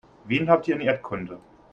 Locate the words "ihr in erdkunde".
0.67-1.37